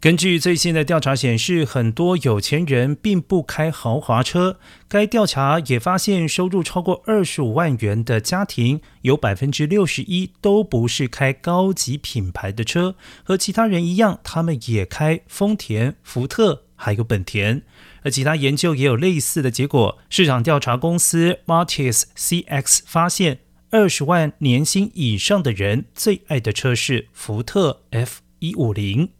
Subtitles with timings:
[0.00, 4.58] 根据最新的调查显示，很多有钱人并不开豪华车。
[4.88, 12.94] 该调查也发现，收入超过二十五万元的家庭，有百分之六十一都不是开高级品牌的车。
[13.22, 17.60] 和其他人一样，他们也开丰田、福特，还有本田。
[18.02, 19.98] 而其他研究也有类似的结果。
[20.08, 29.10] 市场调查公司 Martis CX 发现，二十万年薪以上的人最爱的车是福特 F 一五零。